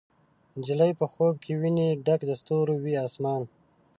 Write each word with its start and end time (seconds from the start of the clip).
نجلۍ 0.57 0.91
په 0.99 1.05
خوب 1.11 1.33
کې 1.43 1.51
ویني 1.61 1.87
ډک 2.05 2.21
د 2.25 2.31
ستورو، 2.39 2.75
وي 2.83 2.93
اسمان 3.07 3.41